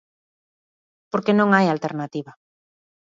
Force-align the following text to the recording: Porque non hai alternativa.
Porque 1.11 1.37
non 1.39 1.49
hai 1.55 1.65
alternativa. 1.69 2.31